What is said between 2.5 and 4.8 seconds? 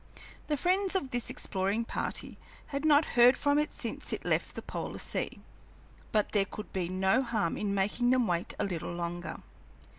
had not heard from it since it left the